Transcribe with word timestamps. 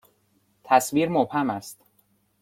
تصویر 0.63 1.09
مبهم 1.09 1.49
است. 1.49 1.83